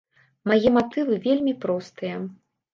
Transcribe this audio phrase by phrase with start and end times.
[0.51, 2.19] Мае матывы вельмі простыя.